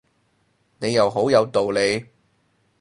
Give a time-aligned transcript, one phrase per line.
[0.79, 2.03] 你又好有道理